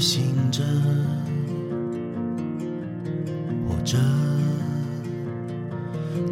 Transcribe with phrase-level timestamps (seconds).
[0.00, 0.64] 醒着，
[3.68, 3.98] 或者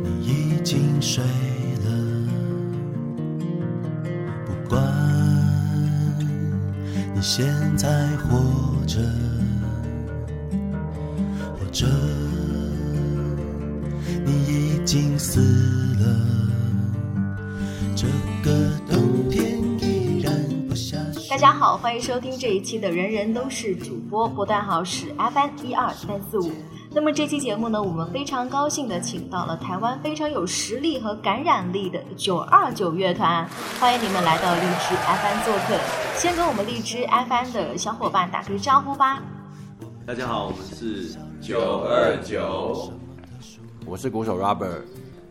[0.02, 1.88] 你已经睡了。
[4.46, 4.82] 不管
[7.14, 8.38] 你现在活
[8.86, 9.00] 着，
[11.58, 11.86] 或者
[14.24, 15.40] 你已经死
[16.00, 16.37] 了，
[21.38, 26.50] 家好，欢迎收听这一期的《人人都是主播》，播段号是 FM 一二三四五。
[26.90, 35.78] 那么这期节目呢，我们非常高兴的请到了台湾非常有实力和感染力的九二九乐团，欢迎你们来到荔枝 FM 做客。
[36.16, 39.22] 先跟我们荔枝 FM 的小伙伴打个招呼吧。
[40.04, 42.92] 大家好，我们是九二九，
[43.86, 44.82] 我是鼓手 Robert，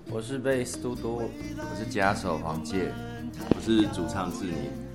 [0.09, 1.23] 我是贝斯嘟嘟，
[1.57, 2.93] 我是吉他手黄介，
[3.53, 4.86] 我是主唱志宁。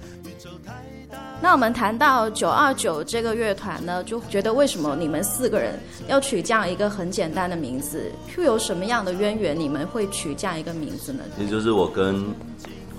[1.43, 5.77] 那我们谈到九二九这个乐团呢，就觉得为什么你们四个人
[6.07, 8.13] 要取这样一个很简单的名字？
[8.39, 11.25] 又有什么样的渊源，你们会取这样一个名字呢？
[11.37, 12.25] 也就是我跟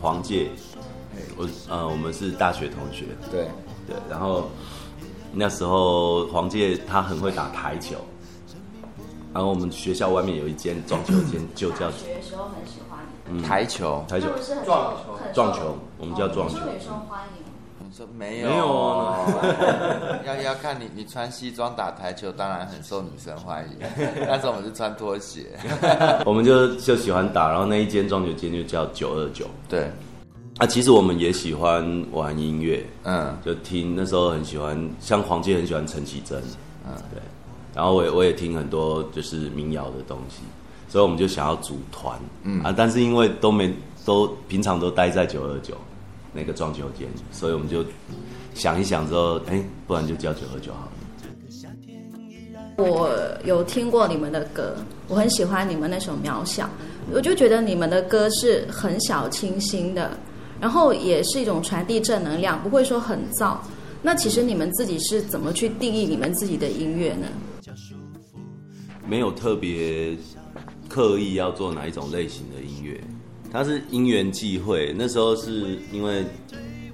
[0.02, 0.49] 黄介，
[1.38, 3.47] 我呃，我们是大学同学，对
[3.88, 4.49] 对，然后
[5.31, 7.95] 那时候黄介他很会打台球，
[9.33, 12.99] 然后我们学校外面有一间撞球间，就叫学的时候很喜欢
[13.30, 14.03] 嗯台球。
[14.09, 16.55] 台球是很撞球撞球，我们叫撞球。
[16.55, 17.42] 女生欢迎。
[17.94, 19.23] 我说没有，没有哦
[20.25, 23.88] 要 要看你你穿西装打台球，当然很受女生欢迎。
[24.27, 25.45] 但是我们是穿拖鞋，
[26.25, 29.45] 我们就就喜欢打，然后那一间装酒间就叫九二九。
[29.69, 29.91] 对，
[30.58, 33.38] 啊，其实我们也喜欢玩音乐，嗯。
[33.45, 36.41] 就听那时候很喜欢，像黄健很喜欢陈绮贞，
[36.88, 37.21] 嗯，对，
[37.75, 40.42] 然后我也我也听很多就是民谣的东西，
[40.89, 42.59] 所以我们就想要组团，嗯。
[42.64, 43.71] 啊，但是因为都没
[44.03, 45.76] 都平常都待在九二九
[46.33, 47.86] 那个撞球间，所以我们就
[48.54, 50.92] 想一想之后，哎，不然就叫九二九好了。
[52.77, 53.11] 我
[53.45, 54.76] 有听过你们的歌，
[55.08, 56.66] 我很喜欢你们那首《渺小》，
[57.11, 60.17] 我就觉得你们的歌是很小清新的，
[60.60, 63.58] 然后也是一种传递正能量，不会说很燥。
[64.02, 67.27] 那其实你们自己是怎么去定义你们自己的音乐呢？
[69.08, 70.17] 没有特别
[70.89, 73.00] 刻意要做哪一种类型的音乐，
[73.53, 74.93] 他是因缘际会。
[74.97, 76.25] 那时候是因为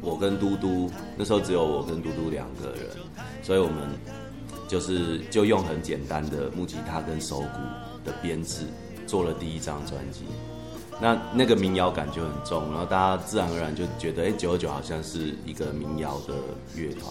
[0.02, 2.90] 我跟嘟嘟，那时候只有我跟嘟嘟两个人，
[3.42, 3.78] 所以我们
[4.68, 7.60] 就是就用很简单的木吉他跟手鼓
[8.04, 8.66] 的编制
[9.08, 10.26] 做了第一张专辑。
[11.02, 16.34] 那那个民谣感就很重，然后大家自然而然就觉得，哎、九九九好像是一个民谣的
[16.76, 17.06] 乐团。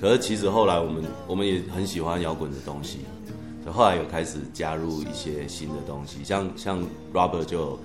[0.00, 2.98] 可是其实后来我们我们也很喜欢摇滚的东西，
[3.62, 6.82] 所以后来有开始加入一些新的东西，像像
[7.14, 7.78] Robert 就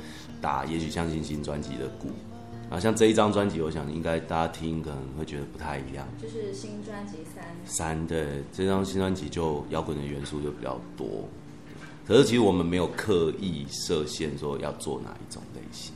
[0.45, 2.09] 打《也许像星星》专辑的鼓，
[2.69, 6.07] 啊，像这一张专辑，我想应该大家听可能会觉得不太一样。
[6.21, 7.43] 就是新专辑三。
[7.65, 11.07] 三对这张新专辑就摇滚的元素就比较多，
[12.07, 15.91] 可是其实我们没有刻意设限说要做哪一种类型。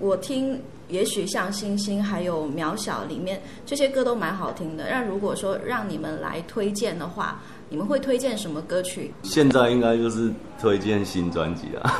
[0.00, 0.58] 我听，
[0.88, 4.88] 也许像星星还有渺小里面这些歌都蛮好听的。
[4.90, 7.40] 那如果说让你们来推荐的话，
[7.74, 9.12] 你们会推荐什么歌曲？
[9.24, 11.92] 现在应该就是推荐新专辑啊。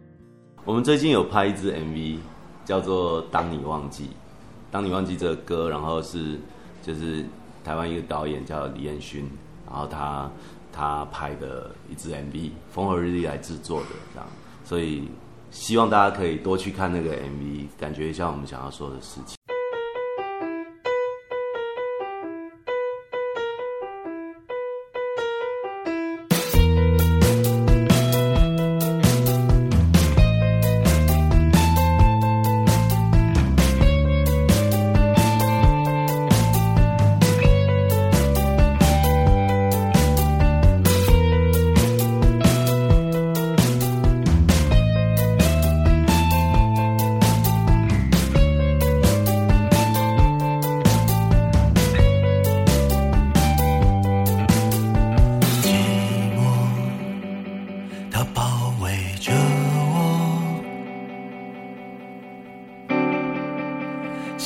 [0.66, 2.18] 我们最近有拍一支 MV，
[2.66, 4.04] 叫做《当你忘记》。
[4.70, 6.38] 当你忘记这个歌，然后是
[6.82, 7.24] 就是
[7.64, 9.26] 台湾一个导演叫李彦勋，
[9.66, 10.30] 然后他
[10.70, 14.28] 他拍的一支 MV，风和日丽来制作的这样，
[14.66, 15.08] 所以
[15.50, 19.35] 希望大家可以多去看那个 MV，感觉一下我们想要说的事情。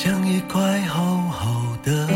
[0.03, 2.07] 像一块厚厚的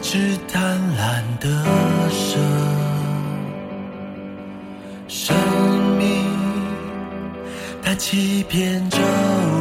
[0.00, 1.48] 只贪婪的
[2.08, 2.38] 手
[5.08, 5.36] 生
[5.98, 6.24] 命
[7.82, 9.58] 它欺骗着我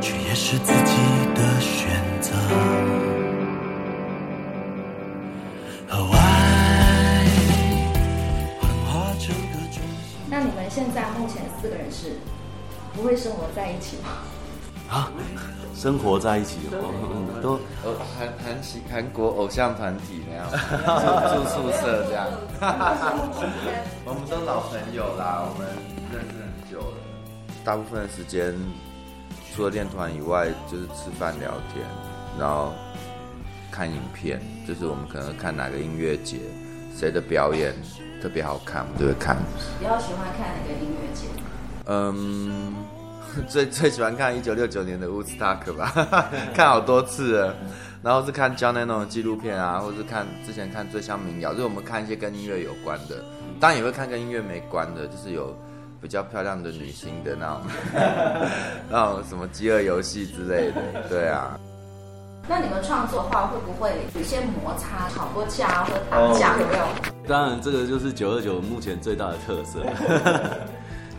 [0.00, 0.96] 却也是自己
[1.34, 1.88] 的选
[2.20, 2.34] 择
[5.88, 7.24] 和爱
[10.28, 12.18] 那你们现在目前四个人是
[12.94, 14.37] 不会生活在一起吗
[14.88, 15.10] 啊，
[15.74, 20.48] 生活在一起哦，都呃，韩韩系韩国偶像团体那样，
[21.28, 22.26] 住住宿舍这样。
[24.04, 25.68] 我们都老朋友啦，我们
[26.10, 26.96] 认识很久了。
[27.64, 28.54] 大部分的时间
[29.54, 31.84] 除了练团以外，就是吃饭聊天，
[32.38, 32.72] 然后
[33.70, 36.38] 看影片，就是我们可能看哪个音乐节，
[36.96, 37.74] 谁的表演
[38.22, 39.36] 特别好看，我们就会看。
[39.78, 41.26] 比较喜欢看哪个音乐节？
[41.90, 42.74] 嗯，
[43.48, 45.92] 最最喜欢看一九六九年的 Woodstock 吧，
[46.54, 47.54] 看好多次了。
[48.00, 53.24] 然后是看 John Lennon 的纪录片啊，或是看之前看最香民谣，就是我们看一些跟音乐有关的，
[53.58, 55.52] 当然也会看跟音乐没关的，就是有
[56.00, 57.62] 比较漂亮的女星的那种，
[58.88, 61.58] 那种什么饥饿游戏之类的，对啊。
[62.48, 66.56] 那你们创作的话，会不会有一些摩擦、吵过架或者打架？
[66.58, 66.84] 有没有？
[67.26, 69.80] 当然，这个就是九二九目前最大的特色。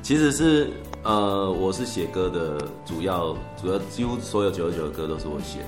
[0.01, 0.71] 其实是
[1.03, 5.65] 呃，我是写歌的主要，主要几乎所有九二九的歌都是我写的，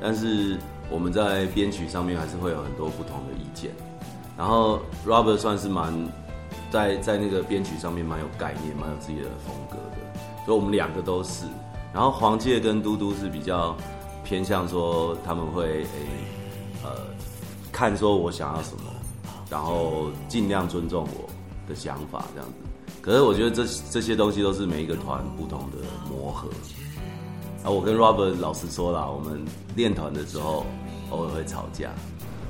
[0.00, 0.58] 但是
[0.90, 3.70] 我们在编曲上面还是会有很多不同的意见。
[4.36, 5.92] 然后 Robert 算是蛮
[6.70, 11.46] 在在那个编曲上面蛮有概念、蛮有自己的风格的，所以我们两个都是。
[11.92, 13.76] 然后黄介跟嘟嘟是比较
[14.24, 15.88] 偏向说他们会诶、
[16.82, 16.90] 呃
[17.72, 18.90] 看说我想要什么，
[19.48, 21.28] 然后尽量尊重我
[21.68, 22.54] 的想法这样子。
[23.00, 25.78] 可是我觉得这这些东西都是每一个团不同的
[26.08, 26.48] 磨合。
[27.62, 29.44] 啊，我跟 Robert 老实说啦，我们
[29.76, 30.66] 练团的时候
[31.10, 31.90] 偶尔会吵架。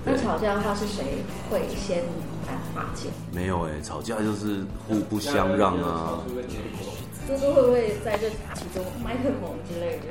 [0.05, 2.05] 那吵架的话，是谁会先
[2.47, 3.09] 来发解？
[3.33, 6.21] 没有哎、吵架就是互不相让啊。
[7.27, 10.05] 嘟嘟会不会在这其中麦克风之类的？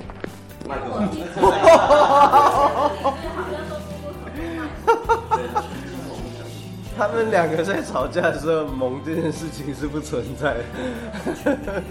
[6.97, 11.83] 他们两个在吵架的时候，萌这件事情是不存在的。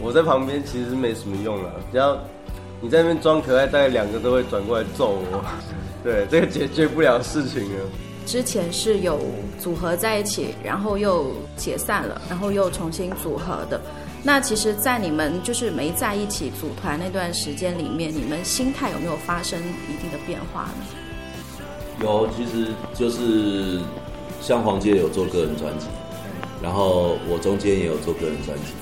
[0.00, 2.18] 我在旁边其实没什么用了，只要
[2.80, 5.44] 你在那边装可爱，大概两个都会转过来揍我。
[6.04, 7.84] 对，这个解决不了事情了。
[8.26, 9.20] 之前是有
[9.58, 13.80] 组合在一起，然后又解散了，然后又重新组合的。
[14.22, 21.05] 那其实，在你们就是没在一起组团那段时间里面，你们心态有没有发生一定的变化呢？
[22.02, 23.80] 有，其实就是
[24.40, 25.86] 像黄杰有做个人专辑，
[26.62, 28.72] 然后我中间也有做个人专辑。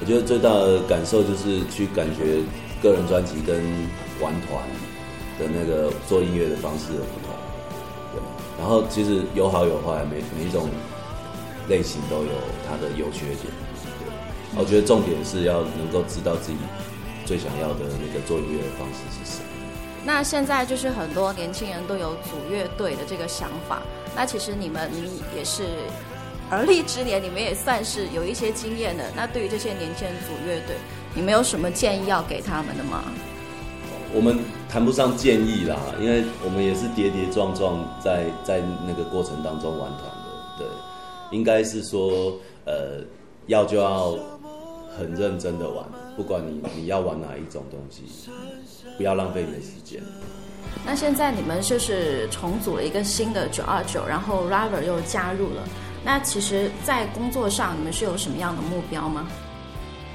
[0.00, 2.42] 我觉得最大的感受就是去感觉
[2.82, 3.62] 个人专辑跟
[4.20, 4.60] 玩团
[5.38, 7.34] 的那个做音乐的方式的不同。
[8.12, 8.20] 对，
[8.58, 10.68] 然后其实有好有坏，每每一种
[11.68, 12.32] 类型都有
[12.68, 13.52] 它的优缺点。
[14.56, 16.58] 我觉得重点是要能够知道自己
[17.24, 19.53] 最想要的那个做音乐的方式是什么。
[20.04, 23.82] 那现在就是很多年轻人都有组乐队的这个想法。
[24.14, 24.90] 那其实你们
[25.36, 25.64] 也是
[26.50, 29.04] 而立之年，你们也算是有一些经验的。
[29.16, 30.76] 那对于这些年轻人组乐队，
[31.14, 33.02] 你们有什么建议要给他们的吗？
[34.12, 40.66] 我们谈不上建议啦，因为我们也是跌跌撞撞在在那个过程当中玩团的，对，
[41.36, 42.32] 应该是说，
[42.64, 43.02] 呃，
[43.48, 44.16] 要就要
[44.96, 45.84] 很认真的玩，
[46.16, 48.02] 不管你你要玩哪一种东西，
[48.96, 50.00] 不要浪费你的时间。
[50.84, 55.62] 那现在你们就是重组了一个新的九二九，然后 Robert 又加入了。
[56.04, 59.26] 那其实，在工作上你们是有什么样的目标吗？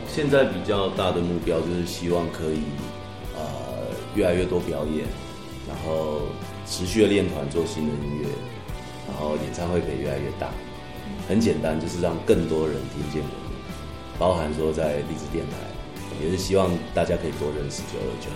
[0.07, 2.61] 现在比较大的目标就是希望可以
[3.35, 3.41] 呃
[4.15, 5.05] 越来越多表演，
[5.67, 6.21] 然后
[6.65, 8.27] 持续的练团做新的音乐，
[9.07, 10.49] 然后演唱会可以越来越大。
[11.27, 13.48] 很简单，就是让更多人听见我们，
[14.19, 15.55] 包含说在荔枝电台，
[16.21, 18.29] 也是希望大家可以多认识九二九。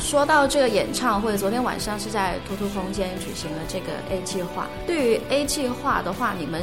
[0.00, 4.68] 说到这个演唱会，昨天晚上是在图图空间举行了这个 A 计划。
[4.86, 6.62] 对于 A 计划的话，你们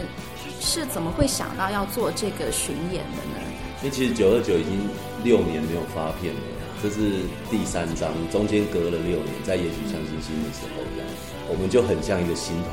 [0.60, 3.40] 是怎么会想到要做这个巡演的呢？
[3.82, 4.90] 因为其实九二九已经
[5.24, 6.42] 六年没有发片了，
[6.82, 10.84] 这是第三张，中间隔了六年，在也许相信心的时候，
[11.48, 12.72] 我们就很像一个新团，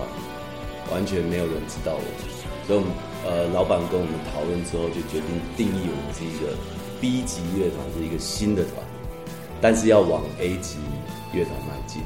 [0.93, 2.90] 完全没有人知道我们，所以我们
[3.25, 6.54] 呃老板跟我们讨论之后，就决定定义我们是一个
[7.00, 8.76] B 级乐团，是一个新的团，
[9.61, 10.78] 但是要往 A 级
[11.33, 12.02] 乐团迈进。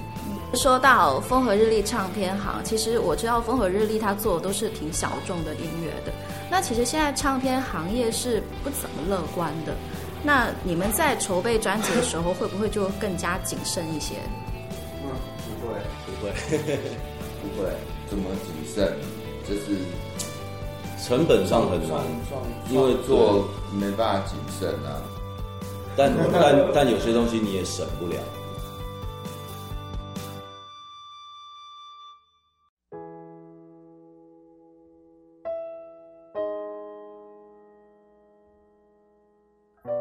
[0.54, 6.12] 说到风和日丽唱片行，其实我知道风和日丽他做的都是挺小众的音乐的。
[6.50, 9.74] 那其实现在唱片行业是不怎么乐观的。
[10.22, 14.14] 那你们在筹备专辑的时候，会不会就更加谨慎一些？
[15.02, 15.10] 嗯，
[15.60, 15.74] 不会，
[16.06, 16.32] 不会，
[17.42, 17.68] 不会，
[18.08, 18.96] 怎么谨慎？
[19.48, 19.78] 就是
[20.98, 22.00] 成本上很难，
[22.70, 25.00] 因为做没办法谨慎啊。
[25.96, 28.16] 但 但但有些东西你也省不了。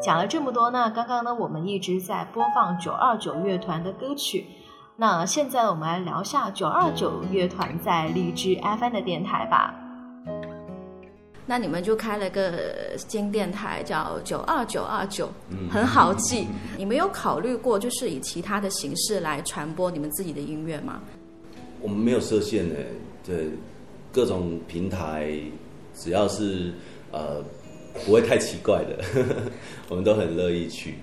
[0.02, 4.46] 讲了这么多，那刚刚呢，我们一直在播放九二九乐团的歌曲。
[4.96, 9.74] 那现在我们来聊下九二九乐团在荔枝 FM 的电台吧。
[11.46, 15.30] 那你们就开了个新电台，叫九二九二九，
[15.70, 16.46] 很好记。
[16.76, 21.00] 你们有考虑过，就是以其他的形式来传播你们自己的音乐吗？
[21.80, 22.76] 我们没有设限的，
[23.24, 23.50] 对
[24.12, 25.38] 各种平台，
[25.94, 26.72] 只要是
[27.12, 27.40] 呃
[28.04, 29.04] 不会太奇怪的，
[29.88, 30.96] 我们都很乐意去。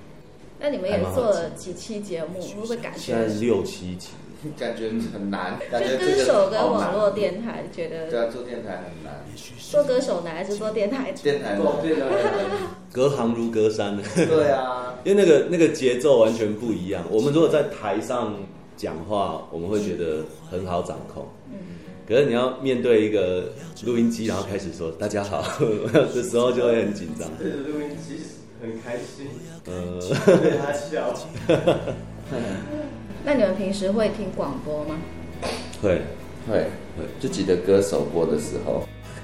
[0.60, 3.00] 那你们也做了几期节目，会不会感觉？
[3.00, 4.10] 现在六七期，
[4.60, 5.58] 感觉很难。
[5.72, 9.24] 感觉歌手跟网络电台，觉得对啊，做电台很难。
[9.60, 11.12] 做歌手难还是做电台？
[11.24, 12.06] 电台做电台，
[12.92, 13.98] 隔行如隔山。
[14.16, 17.04] 对啊，因为那个那个节奏完全不一样。
[17.10, 18.36] 我们如果在台上
[18.78, 21.28] 讲话，我们会觉得很好掌控。
[21.52, 21.58] 嗯。
[22.06, 23.54] 可是你要面对一个
[23.86, 25.42] 录音机，然后开始说“大家好”
[25.94, 27.30] 的时候，就会很紧张。
[27.40, 28.20] 对着录音机
[28.62, 29.28] 很开心。
[29.66, 30.00] 呃，
[30.38, 31.14] 对他笑。
[33.24, 34.96] 那你们平时会听广播吗？
[35.82, 36.02] 会
[36.48, 36.58] 会
[36.98, 38.84] 会，自己的歌手播的时候。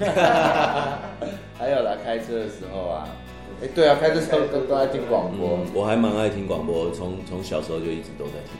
[1.58, 3.08] 还有啦，开车的时候啊。
[3.62, 5.58] 哎，对啊，开车时候都都爱听广播。
[5.74, 8.58] 我还蛮爱听广播，从从小时候就一直都在听。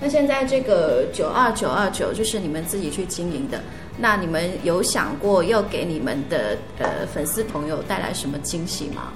[0.00, 3.60] 那现在这个九二九二九就是你们自己去经营的，
[3.98, 9.12] 那你们有想过要给你们的呃粉丝朋友带来什么惊喜吗？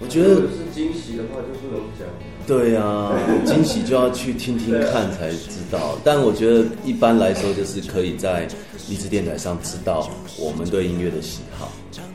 [0.00, 2.06] 我觉得是惊喜的话就不能讲。
[2.50, 3.12] 对呀，
[3.46, 5.96] 惊喜就要去听听看才知道。
[6.02, 8.48] 但我觉得一般来说，就是可以在
[8.88, 11.70] 荔枝电台上知道我们对音乐的喜好，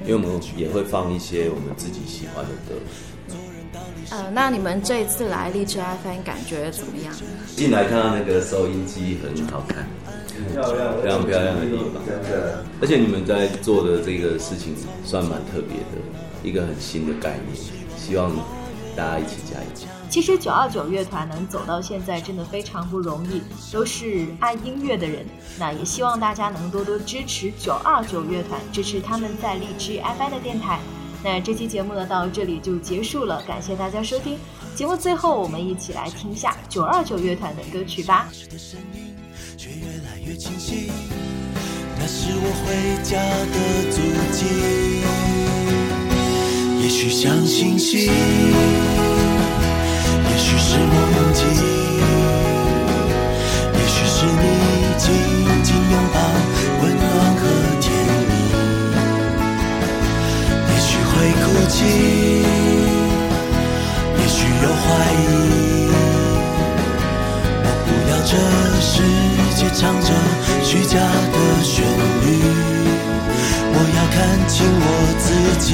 [0.06, 2.76] 因为我们也会放一些我们自己喜欢的歌。
[4.10, 7.14] 呃，那你们这一次来荔枝 FM 感觉怎么样？
[7.56, 9.88] 进来看到那个收音机很好看，
[10.52, 12.06] 漂亮，非常漂亮的地方。
[12.06, 14.76] 真的，而且你们在做的这个事情
[15.06, 17.56] 算蛮特别的，一个很新的概念，
[17.98, 18.32] 希望
[18.96, 19.66] 大家一起加油。
[20.10, 25.26] 其实九二九乐团能走到现在真的非常不容易，都是爱音乐的人。
[25.60, 30.80] 那也希望大家能多多支持九二九乐团，支持他们在荔枝 FM 的电台。
[31.24, 34.38] 那这期节目呢到这里就结束了，感谢大家收听。
[34.76, 38.30] 节目最后，我们一起来听一下九二九乐团的歌曲吧。
[39.58, 40.92] 却越来越清晰，
[41.98, 43.98] 那是我回家的足
[44.32, 45.35] 迹。
[46.86, 48.10] 也许像星星，也
[50.38, 51.44] 许是梦境，
[53.74, 54.46] 也许是你
[54.96, 55.10] 紧
[55.64, 56.20] 紧拥抱，
[56.84, 57.04] 温暖
[57.38, 57.42] 和
[57.82, 57.90] 甜
[58.30, 58.32] 蜜。
[60.70, 61.12] 也许会
[61.42, 61.76] 哭泣，
[64.20, 64.86] 也许有怀
[65.18, 65.26] 疑。
[67.64, 68.32] 我不要这
[68.80, 68.94] 世
[69.56, 70.08] 界唱着
[70.64, 70.94] 虚假
[71.34, 71.84] 的旋
[72.22, 72.26] 律，
[73.74, 74.16] 我要看
[74.48, 74.86] 清我
[75.18, 75.28] 自
[75.66, 75.74] 己。